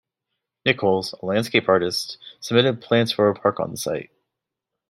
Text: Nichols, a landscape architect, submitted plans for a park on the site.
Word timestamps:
Nichols, 0.65 1.13
a 1.21 1.23
landscape 1.23 1.69
architect, 1.69 2.17
submitted 2.39 2.81
plans 2.81 3.11
for 3.11 3.29
a 3.29 3.35
park 3.35 3.59
on 3.59 3.69
the 3.69 3.77
site. 3.77 4.09